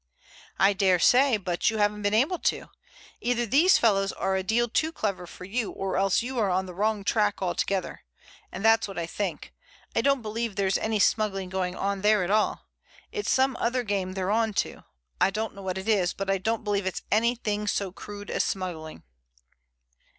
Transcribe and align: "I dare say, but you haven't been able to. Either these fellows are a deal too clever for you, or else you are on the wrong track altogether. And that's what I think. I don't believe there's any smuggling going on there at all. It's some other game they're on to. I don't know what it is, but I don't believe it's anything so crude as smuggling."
"I 0.57 0.73
dare 0.73 0.97
say, 0.97 1.37
but 1.37 1.69
you 1.69 1.77
haven't 1.77 2.01
been 2.01 2.11
able 2.15 2.39
to. 2.39 2.71
Either 3.19 3.45
these 3.45 3.77
fellows 3.77 4.11
are 4.11 4.35
a 4.35 4.41
deal 4.41 4.67
too 4.67 4.91
clever 4.91 5.27
for 5.27 5.45
you, 5.45 5.69
or 5.69 5.95
else 5.95 6.23
you 6.23 6.39
are 6.39 6.49
on 6.49 6.65
the 6.65 6.73
wrong 6.73 7.03
track 7.03 7.39
altogether. 7.39 8.01
And 8.51 8.65
that's 8.65 8.87
what 8.87 8.97
I 8.97 9.05
think. 9.05 9.53
I 9.95 10.01
don't 10.01 10.23
believe 10.23 10.55
there's 10.55 10.79
any 10.79 10.97
smuggling 10.97 11.49
going 11.49 11.75
on 11.75 12.01
there 12.01 12.23
at 12.23 12.31
all. 12.31 12.65
It's 13.11 13.29
some 13.29 13.55
other 13.59 13.83
game 13.83 14.13
they're 14.13 14.31
on 14.31 14.53
to. 14.65 14.85
I 15.19 15.29
don't 15.29 15.53
know 15.53 15.61
what 15.61 15.77
it 15.77 15.87
is, 15.87 16.13
but 16.13 16.31
I 16.31 16.39
don't 16.39 16.63
believe 16.63 16.87
it's 16.87 17.03
anything 17.11 17.67
so 17.67 17.91
crude 17.91 18.31
as 18.31 18.43
smuggling." 18.43 19.03